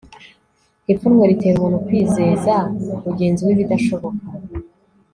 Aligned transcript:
ipfunwe 0.91 1.23
ritera 1.29 1.55
umuntu 1.57 1.83
kwizeza 1.85 2.55
mugenzi 3.05 3.41
we 3.45 3.51
ibidashoboka 3.55 4.23